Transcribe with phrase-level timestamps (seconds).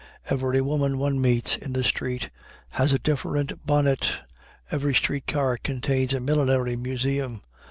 [0.31, 2.31] Every woman one meets in the street
[2.69, 4.11] has a different bonnet.
[4.71, 7.43] Every street car contains a millinery museum.